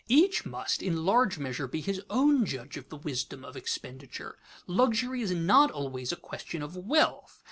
[0.07, 4.39] Each must in large measure be his own judge of the wisdom of expenditure.
[4.65, 7.39] Luxury is not always a question of wealth.